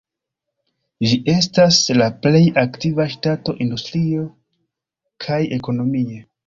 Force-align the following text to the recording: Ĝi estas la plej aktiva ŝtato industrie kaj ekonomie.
Ĝi 1.09 1.19
estas 1.33 1.83
la 1.99 2.09
plej 2.25 2.41
aktiva 2.63 3.07
ŝtato 3.15 3.59
industrie 3.67 4.29
kaj 5.27 5.41
ekonomie. 5.63 6.23